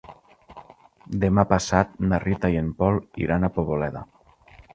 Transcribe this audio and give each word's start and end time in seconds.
Demà 1.23 1.45
passat 1.51 1.93
na 2.07 2.21
Rita 2.25 2.51
i 2.55 2.59
en 2.63 2.73
Pol 2.81 2.99
iran 3.27 3.47
a 3.47 3.53
Poboleda. 3.59 4.05